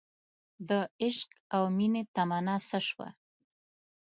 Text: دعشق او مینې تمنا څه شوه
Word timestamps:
دعشق 0.67 1.29
او 1.55 1.63
مینې 1.77 2.03
تمنا 2.15 2.55
څه 2.67 2.79
شوه 2.87 3.07